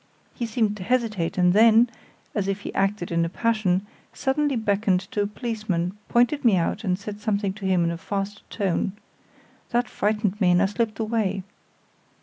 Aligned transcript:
He 0.33 0.47
seemed 0.47 0.75
to 0.77 0.83
hesitate, 0.83 1.37
and 1.37 1.53
then 1.53 1.87
as 2.33 2.47
if 2.47 2.61
he 2.61 2.73
acted 2.73 3.11
in 3.11 3.23
a 3.23 3.29
passion 3.29 3.85
suddenly 4.13 4.55
beckoned 4.55 5.01
to 5.11 5.21
a 5.21 5.27
policeman, 5.27 5.95
pointed 6.09 6.43
me 6.43 6.55
out, 6.55 6.83
and 6.83 6.97
said 6.97 7.19
something 7.21 7.53
to 7.53 7.65
him 7.65 7.83
in 7.83 7.91
a 7.91 7.99
fast 7.99 8.41
tone. 8.49 8.93
That 9.69 9.87
frightened 9.87 10.41
me, 10.41 10.49
and 10.49 10.59
I 10.63 10.65
slipped 10.65 10.97
away. 10.97 11.43